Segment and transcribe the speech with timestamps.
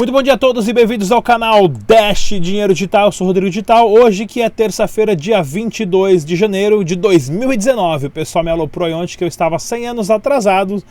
[0.00, 3.08] Muito bom dia a todos e bem-vindos ao canal Dash Dinheiro Digital.
[3.08, 3.86] Eu sou Rodrigo Digital.
[3.92, 8.06] Hoje que é terça-feira, dia 22 de janeiro de 2019.
[8.06, 10.82] O pessoal me aloprou ontem que eu estava 100 anos atrasado.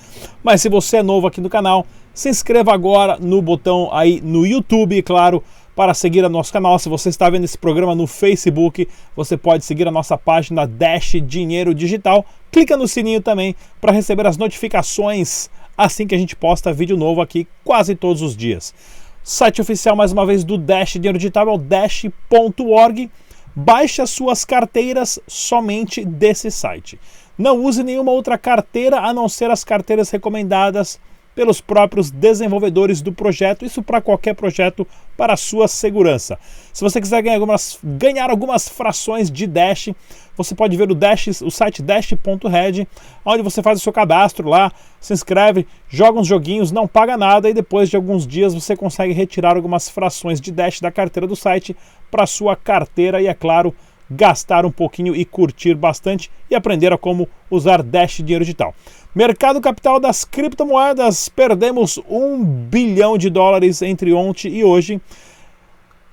[0.43, 4.46] Mas se você é novo aqui no canal, se inscreva agora no botão aí no
[4.46, 5.44] YouTube, claro,
[5.76, 6.78] para seguir o nosso canal.
[6.78, 11.16] Se você está vendo esse programa no Facebook, você pode seguir a nossa página Dash
[11.25, 12.24] Dinheiro Digital.
[12.52, 15.50] Clica no sininho também para receber as notificações
[15.80, 18.74] assim que a gente posta vídeo novo aqui quase todos os dias.
[19.23, 23.10] Site oficial, mais uma vez, do Dash Dinheiro Digital é o dash.org.
[23.55, 27.00] Baixe as suas carteiras somente desse site.
[27.37, 31.00] Não use nenhuma outra carteira a não ser as carteiras recomendadas
[31.39, 36.38] pelos próprios desenvolvedores do projeto, isso para qualquer projeto para a sua segurança.
[36.73, 39.88] Se você quiser ganhar algumas, ganhar algumas frações de Dash,
[40.36, 42.86] você pode ver o, Dash, o site dash.red,
[43.23, 44.69] onde você faz o seu cadastro lá,
[45.00, 49.13] se inscreve, joga uns joguinhos, não paga nada e depois de alguns dias você consegue
[49.13, 51.73] retirar algumas frações de Dash da carteira do site
[52.11, 53.73] para sua carteira e, é claro,
[54.11, 58.73] gastar um pouquinho e curtir bastante e aprender a como usar Dash Dinheiro Digital.
[59.13, 65.01] Mercado capital das criptomoedas, perdemos um bilhão de dólares entre ontem e hoje.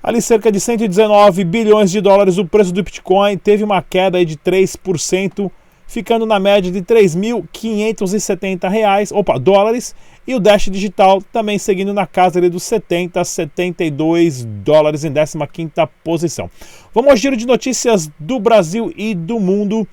[0.03, 4.34] Ali cerca de 119 bilhões de dólares o preço do Bitcoin teve uma queda de
[4.38, 5.50] 3%,
[5.86, 9.94] ficando na média de 3.570 reais, opa, dólares,
[10.27, 15.86] e o Dash Digital também seguindo na casa ali dos 70 72 dólares em 15ª
[16.03, 16.50] posição.
[16.94, 19.86] Vamos ao giro de notícias do Brasil e do mundo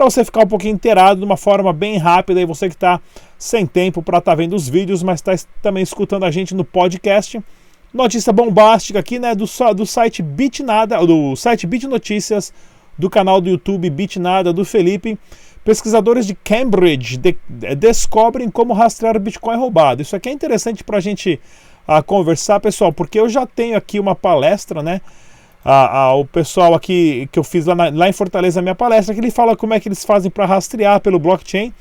[0.00, 2.98] para você ficar um pouquinho inteirado de uma forma bem rápida e você que está
[3.38, 6.64] sem tempo para estar tá vendo os vídeos, mas está também escutando a gente no
[6.64, 7.38] podcast.
[7.92, 9.44] Notícia bombástica aqui, né, do,
[9.76, 12.50] do site Bitnada, do site Bit Notícias,
[12.96, 15.18] do canal do YouTube Bitnada do Felipe.
[15.66, 20.00] Pesquisadores de Cambridge de, de, descobrem como rastrear Bitcoin roubado.
[20.00, 21.38] Isso aqui é interessante para a gente
[21.86, 25.02] uh, conversar, pessoal, porque eu já tenho aqui uma palestra, né?
[25.64, 29.30] O pessoal aqui que eu fiz lá, na, lá em Fortaleza, minha palestra, que ele
[29.30, 31.72] fala como é que eles fazem para rastrear pelo blockchain.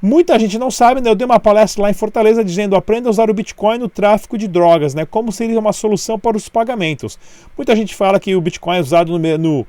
[0.00, 1.08] Muita gente não sabe, né?
[1.08, 4.36] Eu dei uma palestra lá em Fortaleza dizendo aprenda a usar o Bitcoin no tráfico
[4.36, 5.06] de drogas, né?
[5.06, 7.16] Como seria uma solução para os pagamentos.
[7.56, 9.66] Muita gente fala que o Bitcoin é usado no, no,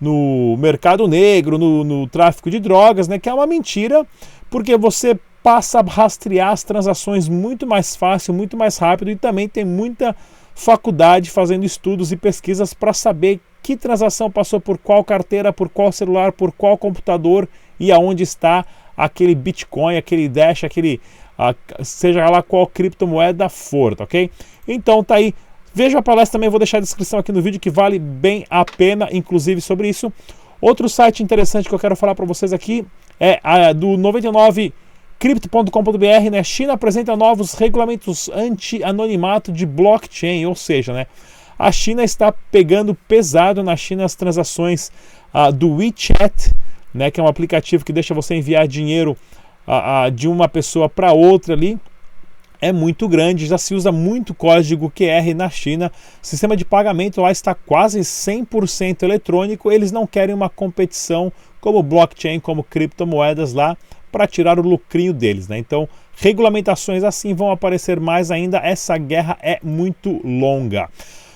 [0.00, 3.16] no mercado negro, no, no tráfico de drogas, né?
[3.20, 4.04] Que é uma mentira,
[4.50, 9.48] porque você passa a rastrear as transações muito mais fácil, muito mais rápido e também
[9.48, 10.16] tem muita
[10.56, 15.92] faculdade fazendo estudos e pesquisas para saber que transação passou por qual carteira, por qual
[15.92, 17.46] celular, por qual computador
[17.78, 18.64] e aonde está
[18.96, 20.98] aquele Bitcoin, aquele Dash, aquele
[21.84, 24.30] seja lá qual criptomoeda for, tá ok?
[24.66, 25.34] Então tá aí.
[25.74, 28.64] Veja a palestra também, vou deixar a descrição aqui no vídeo que vale bem a
[28.64, 30.10] pena, inclusive sobre isso.
[30.58, 32.86] Outro site interessante que eu quero falar para vocês aqui
[33.20, 34.72] é a, do 99
[35.18, 36.44] Crypto.com.br, né?
[36.44, 41.06] China apresenta novos regulamentos anti-anonimato de blockchain, ou seja, né?
[41.58, 44.92] A China está pegando pesado na China as transações
[45.32, 46.52] uh, do WeChat,
[46.92, 47.10] né?
[47.10, 49.16] Que é um aplicativo que deixa você enviar dinheiro
[49.66, 51.78] uh, uh, de uma pessoa para outra ali.
[52.60, 55.90] É muito grande, já se usa muito código QR na China.
[56.22, 59.72] O sistema de pagamento lá está quase 100% eletrônico.
[59.72, 63.76] Eles não querem uma competição como blockchain, como criptomoedas lá
[64.16, 65.46] para tirar o lucrinho deles.
[65.46, 65.58] Né?
[65.58, 68.56] Então, regulamentações assim vão aparecer mais ainda.
[68.56, 70.88] Essa guerra é muito longa.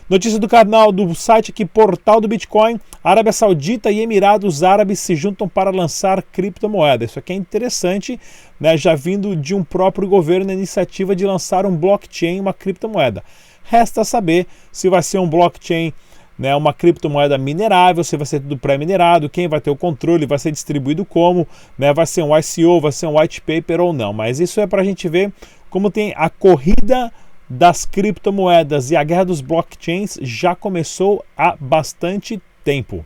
[0.08, 2.80] Notícia do canal do site aqui, Portal do Bitcoin.
[3.04, 7.04] Arábia Saudita e Emirados Árabes se juntam para lançar criptomoeda.
[7.04, 8.18] Isso aqui é interessante,
[8.58, 8.78] né?
[8.78, 13.22] já vindo de um próprio governo a iniciativa de lançar um blockchain, uma criptomoeda.
[13.62, 15.92] Resta saber se vai ser um blockchain
[16.40, 20.38] né, uma criptomoeda minerável, se vai ser tudo pré-minerado, quem vai ter o controle, vai
[20.38, 21.46] ser distribuído como,
[21.78, 24.14] né, vai ser um ICO, vai ser um white paper ou não.
[24.14, 25.30] Mas isso é para a gente ver
[25.68, 27.12] como tem a corrida
[27.46, 33.04] das criptomoedas e a guerra dos blockchains já começou há bastante tempo.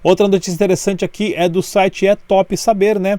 [0.00, 3.18] Outra notícia interessante aqui é do site É Top Saber, né?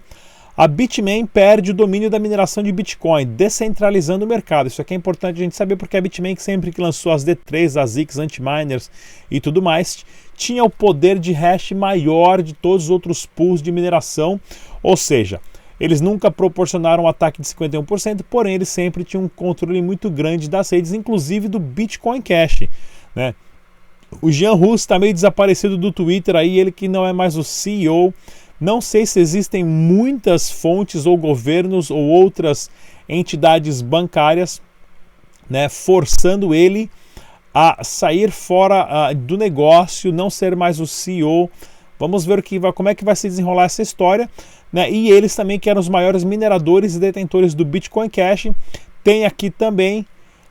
[0.55, 4.67] A Bitmain perde o domínio da mineração de Bitcoin, descentralizando o mercado.
[4.67, 7.81] Isso aqui é importante a gente saber porque a Bitmain, sempre que lançou as D3,
[7.81, 8.91] as X, Antiminers
[9.31, 10.05] e tudo mais,
[10.35, 14.39] tinha o poder de hash maior de todos os outros pools de mineração.
[14.83, 15.41] Ou seja,
[15.79, 20.47] eles nunca proporcionaram um ataque de 51%, porém eles sempre tinham um controle muito grande
[20.47, 22.65] das redes, inclusive do Bitcoin Cash.
[23.15, 23.33] Né?
[24.21, 27.43] O Jean Russo está meio desaparecido do Twitter aí, ele que não é mais o
[27.43, 28.13] CEO
[28.59, 32.69] não sei se existem muitas fontes ou governos ou outras
[33.07, 34.61] entidades bancárias
[35.49, 36.89] né, forçando ele
[37.53, 41.49] a sair fora uh, do negócio, não ser mais o CEO.
[41.99, 44.29] Vamos ver que vai, como é que vai se desenrolar essa história.
[44.71, 44.89] Né?
[44.89, 48.47] E eles também, que eram os maiores mineradores e detentores do Bitcoin Cash,
[49.03, 50.05] tem aqui também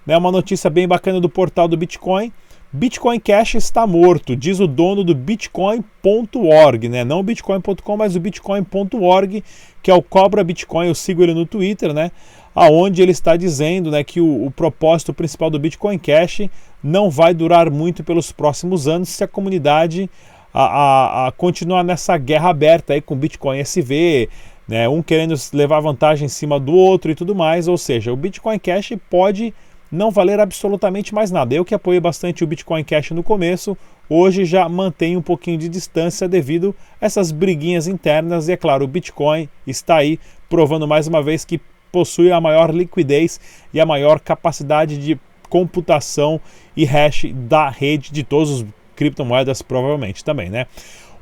[0.06, 2.32] né, uma notícia bem bacana do portal do Bitcoin.
[2.75, 7.05] Bitcoin Cash está morto, diz o dono do Bitcoin.org, né?
[7.05, 9.45] Não Bitcoin.com, mas o Bitcoin.org,
[9.83, 10.89] que é o Cobra Bitcoin.
[10.89, 12.11] Eu sigo ele no Twitter, né?
[12.55, 16.49] Aonde ele está dizendo, né, que o, o propósito principal do Bitcoin Cash
[16.83, 20.09] não vai durar muito pelos próximos anos se a comunidade
[20.53, 24.31] a, a, a continuar nessa guerra aberta aí com Bitcoin SV,
[24.67, 24.89] né?
[24.89, 27.69] Um querendo levar vantagem em cima do outro e tudo mais.
[27.69, 29.53] Ou seja, o Bitcoin Cash pode
[29.93, 31.55] não valer absolutamente mais nada.
[31.55, 33.77] Eu que apoiei bastante o Bitcoin Cash no começo,
[34.09, 38.49] hoje já mantenho um pouquinho de distância devido a essas briguinhas internas.
[38.49, 40.19] E é claro, o Bitcoin está aí
[40.49, 41.61] provando mais uma vez que
[41.93, 43.39] possui a maior liquidez
[43.73, 46.41] e a maior capacidade de computação
[46.75, 48.67] e hash da rede de todos os
[48.97, 50.67] criptomoedas, provavelmente também, né?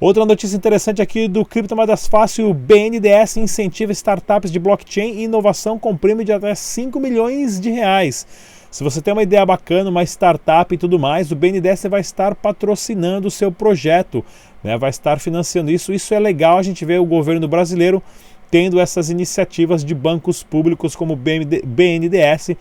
[0.00, 5.78] Outra notícia interessante aqui do Criptomoedas Fácil, o BNDES incentiva startups de blockchain e inovação
[5.78, 8.26] com prêmio de até 5 milhões de reais.
[8.70, 12.36] Se você tem uma ideia bacana, uma startup e tudo mais, o BNDES vai estar
[12.36, 14.24] patrocinando o seu projeto,
[14.62, 14.78] né?
[14.78, 15.92] vai estar financiando isso.
[15.92, 18.00] Isso é legal, a gente vê o governo brasileiro
[18.48, 22.56] tendo essas iniciativas de bancos públicos como o BNDES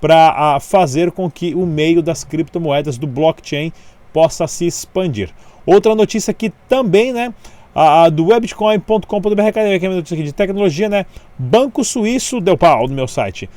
[0.00, 3.72] para fazer com que o meio das criptomoedas do blockchain
[4.12, 5.30] possa se expandir.
[5.64, 7.32] Outra notícia aqui também, né?
[7.72, 11.06] A, a do webcoin.com.br, cadê aqui a notícia aqui de tecnologia, né?
[11.38, 13.48] Banco Suíço deu pau no meu site.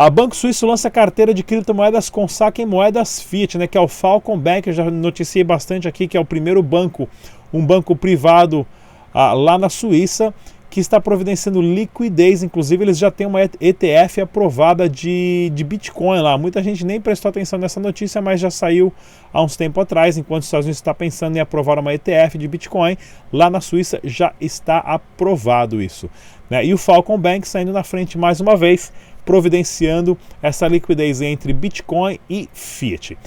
[0.00, 3.80] A Banco Suíço lança carteira de criptomoedas com saque em moedas fiat, né, que é
[3.80, 7.08] o Falcon Bank, eu já noticiei bastante aqui, que é o primeiro banco,
[7.52, 8.64] um banco privado
[9.12, 10.32] ah, lá na Suíça,
[10.70, 12.44] que está providenciando liquidez.
[12.44, 16.38] Inclusive, eles já têm uma ETF aprovada de, de Bitcoin lá.
[16.38, 18.92] Muita gente nem prestou atenção nessa notícia, mas já saiu
[19.32, 20.16] há uns tempo atrás.
[20.16, 22.96] Enquanto os Estados Unidos está pensando em aprovar uma ETF de Bitcoin,
[23.32, 26.08] lá na Suíça já está aprovado isso.
[26.48, 26.66] Né?
[26.66, 28.92] E o Falcon Bank saindo na frente mais uma vez
[29.28, 33.18] providenciando essa liquidez entre Bitcoin e Fiat.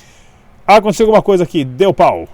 [0.65, 2.27] Aconteceu alguma coisa aqui, deu pau.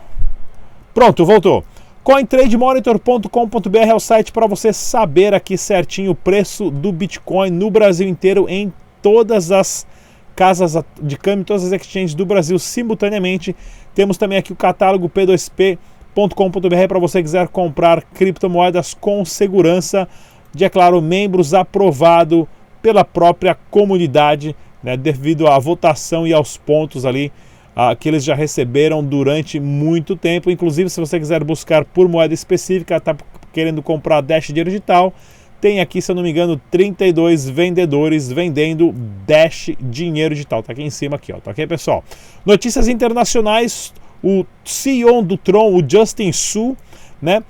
[0.93, 1.65] Pronto, voltou.
[2.01, 8.07] CoinTradeMonitor.com.br é o site para você saber aqui certinho o preço do Bitcoin no Brasil
[8.07, 8.71] inteiro em
[9.01, 9.85] todas as
[10.33, 13.53] casas de câmbio, todas as exchanges do Brasil simultaneamente.
[13.93, 20.07] Temos também aqui o catálogo p2p.com.br para você quiser comprar criptomoedas com segurança,
[20.55, 22.47] de é claro, membros aprovado
[22.81, 27.31] pela própria comunidade, né, devido à votação e aos pontos ali
[27.79, 30.49] ah, que eles já receberam durante muito tempo.
[30.49, 33.15] Inclusive, se você quiser buscar por moeda específica, está
[33.53, 35.13] querendo comprar Dash Dinheiro Digital,
[35.61, 38.93] tem aqui, se eu não me engano, 32 vendedores vendendo
[39.27, 40.63] Dash Dinheiro Digital.
[40.63, 41.39] Tá aqui em cima aqui, ó.
[41.39, 42.03] Tá ok, pessoal?
[42.43, 43.93] Notícias internacionais,
[44.23, 46.75] o CEO do Tron, o Justin Su,
[47.21, 47.43] né?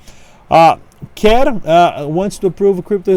[0.50, 0.78] Ah,
[1.14, 3.12] quer uh, wants to prove crypto,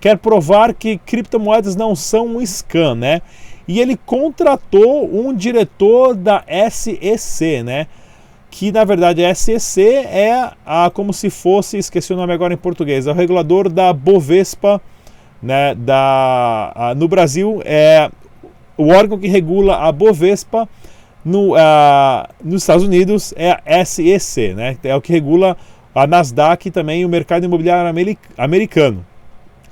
[0.00, 3.22] quer provar que criptomoedas não são um scam, né?
[3.68, 7.86] E ele contratou um diretor da SEC, né?
[8.50, 12.58] Que na verdade a SEC é a, como se fosse, esqueci o nome agora em
[12.58, 14.80] português, é o regulador da Bovespa,
[15.42, 15.74] né?
[15.74, 18.10] Da, a, no Brasil é
[18.76, 20.68] o órgão que regula a Bovespa.
[21.24, 24.76] No, uh, nos Estados Unidos é a SEC, né?
[24.84, 25.56] É o que regula
[25.96, 27.90] a Nasdaq e também o mercado imobiliário
[28.36, 29.04] americano.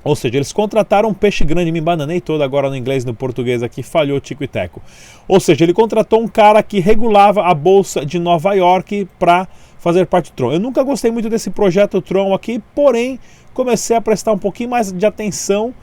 [0.03, 3.15] Ou seja, eles contrataram um peixe grande, me bananei todo agora no inglês e no
[3.15, 4.81] português aqui, falhou tico e teco.
[5.29, 9.47] Ou seja, ele contratou um cara que regulava a bolsa de Nova York para
[9.79, 10.53] fazer parte do Tron.
[10.53, 13.19] Eu nunca gostei muito desse projeto Tron aqui, porém
[13.53, 15.75] comecei a prestar um pouquinho mais de atenção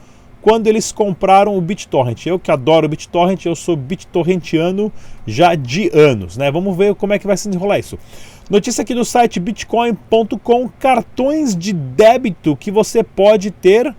[0.42, 2.26] quando eles compraram o BitTorrent.
[2.26, 4.92] Eu que adoro o BitTorrent, eu sou BitTorrentiano
[5.26, 6.52] já de anos, né?
[6.52, 7.98] Vamos ver como é que vai se enrolar isso.
[8.52, 13.96] Notícia aqui do site bitcoin.com: cartões de débito que você pode ter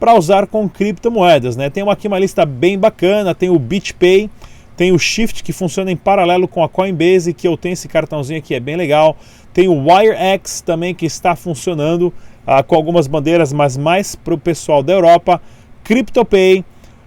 [0.00, 1.54] para usar com criptomoedas.
[1.54, 1.70] Né?
[1.70, 4.28] Tem aqui uma lista bem bacana: tem o BitPay,
[4.76, 8.40] tem o Shift que funciona em paralelo com a Coinbase, que eu tenho esse cartãozinho
[8.40, 9.16] aqui, é bem legal.
[9.52, 12.12] Tem o WireX também que está funcionando
[12.44, 15.40] ah, com algumas bandeiras, mas mais para o pessoal da Europa.
[15.84, 16.64] CryptoPay,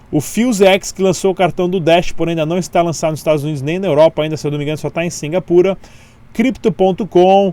[0.10, 3.44] o FuseX que lançou o cartão do Dash, porém ainda não está lançado nos Estados
[3.44, 5.78] Unidos nem na Europa, ainda se eu não me engano só está em Singapura.
[6.38, 7.52] Crypto.com,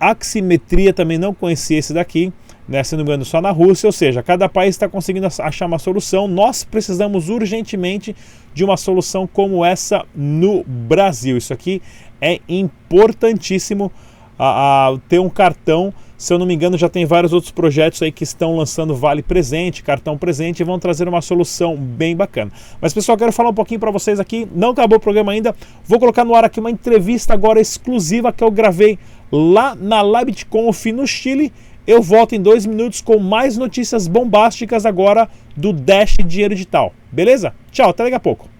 [0.00, 2.32] Aximetria também não conhecia esse daqui,
[2.66, 5.66] né, se não me engano só na Rússia, ou seja, cada país está conseguindo achar
[5.66, 6.26] uma solução.
[6.26, 8.16] Nós precisamos urgentemente
[8.54, 11.36] de uma solução como essa no Brasil.
[11.36, 11.82] Isso aqui
[12.18, 13.92] é importantíssimo
[14.38, 18.02] a, a ter um cartão se eu não me engano, já tem vários outros projetos
[18.02, 22.50] aí que estão lançando vale presente, cartão presente e vão trazer uma solução bem bacana.
[22.80, 24.48] Mas pessoal, quero falar um pouquinho para vocês aqui.
[24.52, 25.54] Não acabou o programa ainda.
[25.84, 28.98] Vou colocar no ar aqui uma entrevista agora exclusiva que eu gravei
[29.30, 31.52] lá na LabitConf no Chile.
[31.86, 36.92] Eu volto em dois minutos com mais notícias bombásticas agora do Dash Dinheiro Digital.
[37.12, 37.54] Beleza?
[37.70, 38.57] Tchau, até daqui a pouco.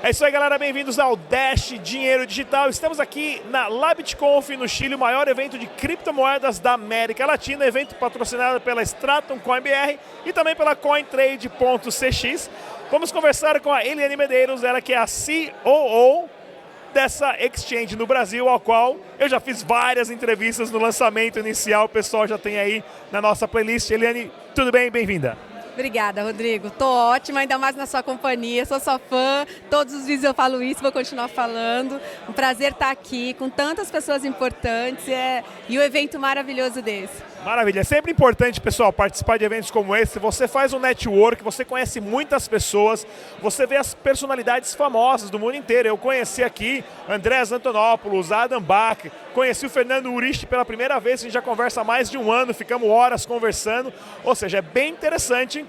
[0.00, 0.56] É isso aí, galera.
[0.56, 2.70] Bem-vindos ao Dash Dinheiro Digital.
[2.70, 7.66] Estamos aqui na LabitConf no Chile, o maior evento de criptomoedas da América Latina.
[7.66, 12.48] Evento patrocinado pela Stratum CoinBR e também pela CoinTrade.cx.
[12.92, 15.06] Vamos conversar com a Eliane Medeiros, ela que é a
[15.64, 16.30] COO
[16.94, 21.86] dessa exchange no Brasil, ao qual eu já fiz várias entrevistas no lançamento inicial.
[21.86, 23.90] O pessoal já tem aí na nossa playlist.
[23.90, 24.92] Eliane, tudo bem?
[24.92, 25.36] Bem-vinda.
[25.78, 26.70] Obrigada, Rodrigo.
[26.70, 28.66] Tô ótima, ainda mais na sua companhia.
[28.66, 29.46] Sou sua fã.
[29.70, 32.00] Todos os vídeos eu falo isso, vou continuar falando.
[32.28, 35.44] Um prazer estar aqui com tantas pessoas importantes é...
[35.68, 37.22] e o um evento maravilhoso desse.
[37.44, 37.80] Maravilha.
[37.80, 40.18] É sempre importante, pessoal, participar de eventos como esse.
[40.18, 43.06] Você faz um network, você conhece muitas pessoas,
[43.40, 45.88] você vê as personalidades famosas do mundo inteiro.
[45.88, 48.98] Eu conheci aqui Andrés Antonopoulos, Adam Bach,
[49.34, 52.30] conheci o Fernando Urich pela primeira vez, a gente já conversa há mais de um
[52.30, 53.92] ano, ficamos horas conversando.
[54.24, 55.64] Ou seja, é bem interessante.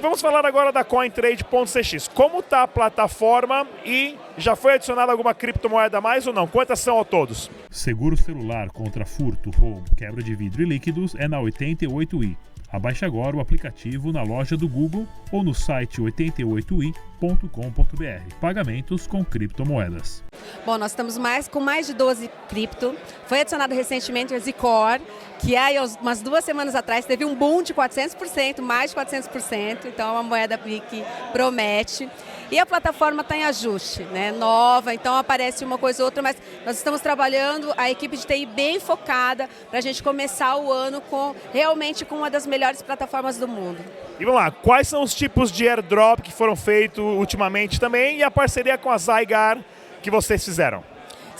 [0.00, 2.08] Vamos falar agora da CoinTrade.cx.
[2.08, 6.46] Como está a plataforma e já foi adicionada alguma criptomoeda a mais ou não?
[6.46, 7.50] Quantas são ao todos?
[7.70, 12.36] Seguro celular contra furto, roubo, quebra de vidro e líquidos é na 88i.
[12.72, 18.34] Abaixe agora o aplicativo na loja do Google ou no site 88i.com.br.
[18.40, 20.24] Pagamentos com criptomoedas.
[20.64, 22.96] Bom, nós estamos mais com mais de 12 cripto.
[23.26, 24.98] Foi adicionado recentemente o Zicor,
[25.38, 29.84] que aí umas duas semanas atrás teve um boom de 400%, mais de 400%.
[29.84, 32.08] Então é uma moeda que promete.
[32.52, 34.30] E a plataforma está em ajuste, né?
[34.30, 38.44] nova, então aparece uma coisa ou outra, mas nós estamos trabalhando, a equipe de TI
[38.44, 43.38] bem focada para a gente começar o ano com realmente com uma das melhores plataformas
[43.38, 43.82] do mundo.
[44.20, 48.22] E vamos lá, quais são os tipos de airdrop que foram feitos ultimamente também e
[48.22, 49.58] a parceria com a Zygar
[50.02, 50.91] que vocês fizeram?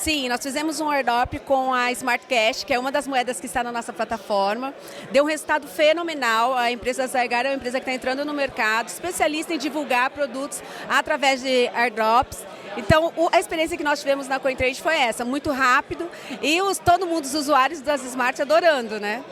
[0.02, 3.46] Sim, nós fizemos um airdrop com a Smart Cash, que é uma das moedas que
[3.46, 4.74] está na nossa plataforma.
[5.12, 6.56] Deu um resultado fenomenal.
[6.56, 10.60] A empresa Zygar é uma empresa que está entrando no mercado, especialista em divulgar produtos
[10.88, 12.44] através de airdrops.
[12.76, 16.10] Então, a experiência que nós tivemos na CoinTrade foi essa, muito rápido
[16.42, 19.22] e os, todo mundo, os usuários das Smart adorando, né?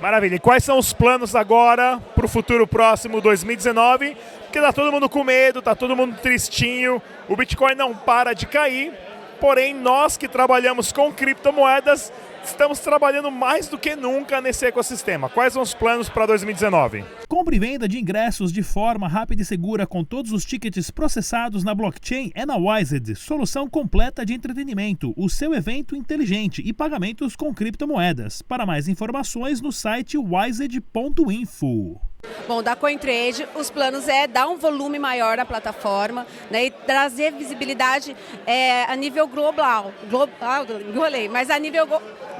[0.00, 0.36] Maravilha.
[0.36, 4.16] E quais são os planos agora para o futuro próximo 2019?
[4.44, 8.46] Porque tá todo mundo com medo, tá todo mundo tristinho, o Bitcoin não para de
[8.46, 8.94] cair
[9.40, 12.12] porém nós que trabalhamos com criptomoedas
[12.44, 15.28] estamos trabalhando mais do que nunca nesse ecossistema.
[15.28, 17.04] Quais são os planos para 2019?
[17.28, 21.64] Compre e venda de ingressos de forma rápida e segura com todos os tickets processados
[21.64, 27.36] na blockchain é na Wised, solução completa de entretenimento, o seu evento inteligente e pagamentos
[27.36, 28.42] com criptomoedas.
[28.42, 32.09] Para mais informações no site wised.info.
[32.50, 37.32] Bom, da CoinTrade, os planos é dar um volume maior na plataforma né, e trazer
[37.32, 39.92] visibilidade é, a nível global.
[40.10, 41.86] Global, enrolei, mas a nível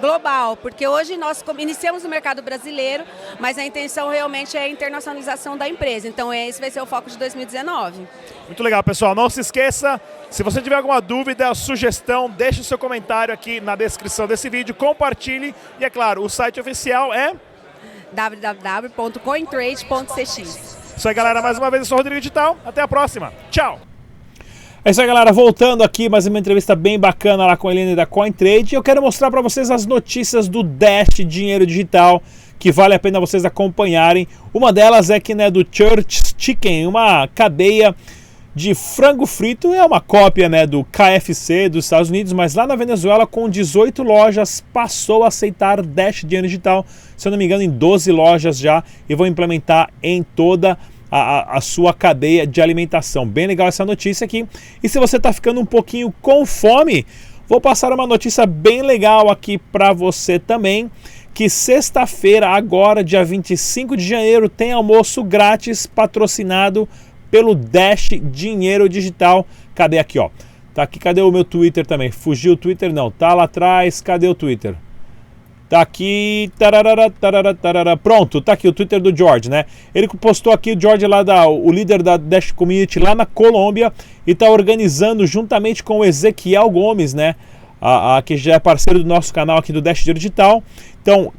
[0.01, 3.05] global, porque hoje nós iniciamos no mercado brasileiro,
[3.39, 6.09] mas a intenção realmente é a internacionalização da empresa.
[6.09, 8.09] Então esse vai ser o foco de 2019.
[8.47, 9.15] Muito legal, pessoal.
[9.15, 13.77] Não se esqueça, se você tiver alguma dúvida, sugestão, deixe o seu comentário aqui na
[13.77, 17.35] descrição desse vídeo, compartilhe e, é claro, o site oficial é
[18.13, 20.79] www.cointrade.cx.
[20.97, 21.41] Isso aí, galera.
[21.41, 22.57] Mais uma vez, eu sou o Rodrigo Digital.
[22.65, 23.33] Até a próxima.
[23.51, 23.79] Tchau.
[24.85, 25.33] É isso aí, galera.
[25.33, 28.75] Voltando aqui, mais uma entrevista bem bacana lá com a Helene da CoinTrade.
[28.75, 32.23] Eu quero mostrar para vocês as notícias do Dash Dinheiro Digital
[32.61, 34.29] que vale a pena vocês acompanharem.
[34.53, 37.97] Uma delas é que né, do Church Chicken, uma cadeia
[38.55, 42.77] de frango frito é uma cópia né, do KFC dos Estados Unidos, mas lá na
[42.77, 46.85] Venezuela, com 18 lojas, passou a aceitar Dash Dinheiro Digital,
[47.21, 50.79] se eu não me engano, em 12 lojas já, e vão implementar em toda
[51.11, 53.27] a, a, sua cadeia de alimentação.
[53.27, 54.47] Bem legal essa notícia aqui.
[54.83, 57.05] E se você está ficando um pouquinho com fome,
[57.47, 60.91] vou passar uma notícia bem legal aqui para você também.
[61.35, 66.89] Que sexta-feira, agora, dia 25 de janeiro, tem almoço grátis patrocinado
[67.31, 69.47] pelo Dash Dinheiro Digital.
[69.75, 70.31] Cadê aqui, ó?
[70.73, 72.11] Tá aqui, cadê o meu Twitter também?
[72.11, 72.95] Fugiu o Twitter?
[72.95, 74.01] Não, tá lá atrás.
[74.01, 74.75] Cadê o Twitter?
[75.71, 76.51] Tá aqui.
[76.59, 77.97] Tararara, tararara.
[77.97, 79.67] Pronto, tá aqui o Twitter do George, né?
[79.95, 83.93] Ele postou aqui o George lá da o líder da Dash Community lá na Colômbia
[84.27, 87.37] e tá organizando juntamente com o Ezequiel Gomes, né?
[87.81, 90.61] A, a, que já é parceiro do nosso canal aqui do Dash Digital.
[91.01, 91.33] Então,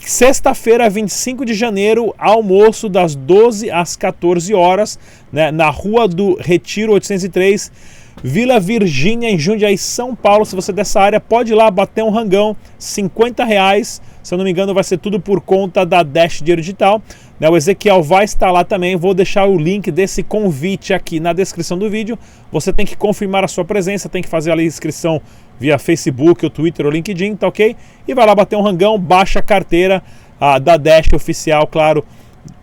[0.00, 4.98] Sexta-feira, 25 de janeiro, almoço das 12 às 14 horas,
[5.30, 7.70] né, na Rua do Retiro 803,
[8.22, 10.44] Vila Virgínia, em Jundiaí, São Paulo.
[10.44, 14.00] Se você é dessa área, pode ir lá bater um rangão, 50 reais.
[14.22, 17.02] Se eu não me engano, vai ser tudo por conta da Dash Dinheiro Digital.
[17.40, 18.94] Né, o Ezequiel vai estar lá também.
[18.94, 22.18] Vou deixar o link desse convite aqui na descrição do vídeo.
[22.52, 25.20] Você tem que confirmar a sua presença, tem que fazer ali a inscrição
[25.58, 27.76] via Facebook, o Twitter, o LinkedIn, tá ok?
[28.06, 30.02] E vai lá bater um rangão, baixa a carteira
[30.62, 32.04] da Dash oficial, claro,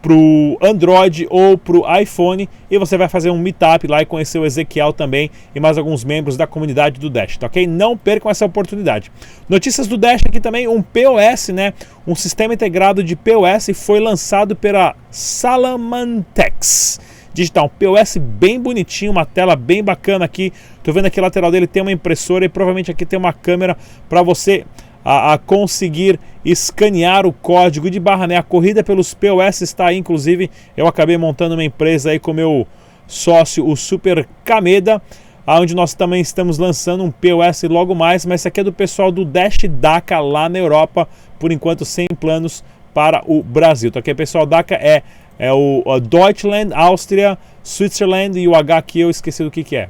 [0.01, 4.05] para o Android ou para o iPhone e você vai fazer um meetup lá e
[4.05, 7.67] conhecer o Ezequiel também e mais alguns membros da comunidade do Dash, tá ok?
[7.67, 9.12] Não percam essa oportunidade.
[9.48, 11.74] Notícias do Dash aqui também, um POS, né?
[12.07, 17.00] Um sistema integrado de POS foi lançado pela Salamantex
[17.33, 20.51] digital, um POS bem bonitinho, uma tela bem bacana aqui.
[20.83, 23.77] Tô vendo aqui lateral dele tem uma impressora e provavelmente aqui tem uma câmera
[24.09, 24.65] para você
[25.10, 28.38] a, a, conseguir escanear o código de barra, né?
[28.38, 32.68] A corrida pelos POS está aí, inclusive eu acabei montando uma empresa aí com meu
[33.08, 35.01] sócio, o Super Cameda,
[35.48, 39.12] onde nós também estamos lançando um POS logo mais, mas esse aqui é do pessoal
[39.12, 42.63] do Dash DACA lá na Europa, por enquanto sem planos
[42.94, 43.89] para o Brasil.
[43.89, 45.01] Tá aqui, pessoal, DACA é,
[45.39, 49.89] é o Deutschland, Áustria, Switzerland e o H aqui eu esqueci do que, que é.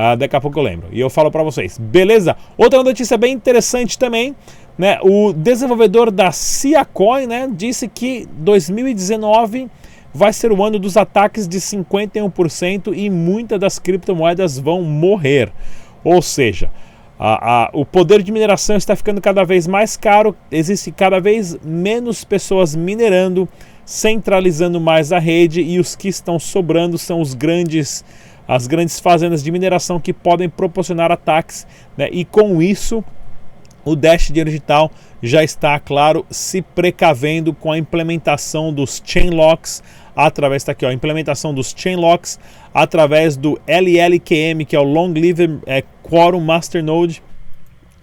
[0.00, 0.86] Ah, daqui a pouco eu lembro.
[0.92, 1.76] E eu falo para vocês.
[1.76, 2.36] Beleza?
[2.56, 4.32] Outra notícia bem interessante também.
[4.78, 4.96] Né?
[5.02, 9.68] O desenvolvedor da Ciacoin né, disse que 2019
[10.14, 15.52] vai ser o ano dos ataques de 51% e muitas das criptomoedas vão morrer.
[16.04, 16.70] Ou seja,
[17.18, 21.58] a, a, o poder de mineração está ficando cada vez mais caro, existe cada vez
[21.64, 23.48] menos pessoas minerando,
[23.84, 28.04] centralizando mais a rede e os que estão sobrando são os grandes
[28.48, 32.08] as grandes fazendas de mineração que podem proporcionar ataques, né?
[32.10, 33.04] e com isso
[33.84, 34.90] o Dash Dinheiro Digital
[35.22, 39.82] já está, claro, se precavendo com a implementação dos chain locks
[40.16, 42.40] através tá aqui, ó, implementação dos chain locks
[42.74, 47.22] através do LLQM, que é o Long Live é, Quorum Masternode,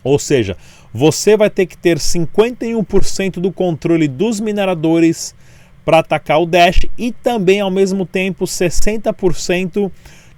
[0.01, 0.55] ou seja,
[0.93, 5.35] você vai ter que ter 51% do controle dos mineradores
[5.83, 9.91] para atacar o Dash e também ao mesmo tempo 60%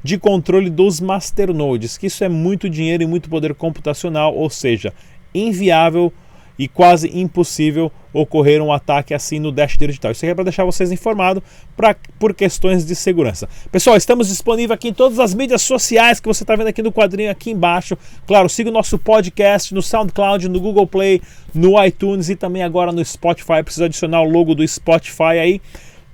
[0.08, 4.94] de controle dos masternodes, que isso é muito dinheiro e muito poder computacional, ou seja,
[5.36, 6.14] inviável
[6.58, 10.14] e quase impossível ocorrer um ataque assim no Dash Digital.
[10.14, 11.44] Isso aqui é para deixar vocês informados
[12.18, 13.50] por questões de segurança.
[13.70, 16.92] Pessoal, estamos disponíveis aqui em todas as mídias sociais que você está vendo aqui no
[16.92, 17.98] quadrinho aqui embaixo.
[18.26, 21.22] Claro, siga o nosso podcast no SoundCloud, no Google Play,
[21.54, 23.62] no iTunes e também agora no Spotify.
[23.62, 25.62] Precisa adicionar o logo do Spotify aí.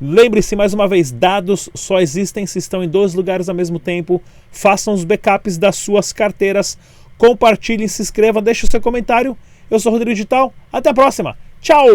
[0.05, 4.21] Lembre-se mais uma vez: dados só existem se estão em dois lugares ao mesmo tempo.
[4.51, 6.77] Façam os backups das suas carteiras.
[7.17, 9.37] Compartilhem, se inscrevam, deixe o seu comentário.
[9.71, 10.53] Eu sou Rodrigo Digital.
[10.73, 11.37] Até a próxima.
[11.61, 11.87] Tchau!